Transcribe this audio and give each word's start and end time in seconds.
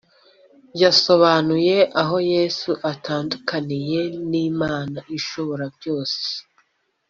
yasobanuye 0.81 1.77
aho 2.01 2.17
yesu 2.33 2.71
atandukaniye 2.91 4.01
n 4.29 4.31
‘imana 4.49 4.99
ishoborabyose. 5.17 6.23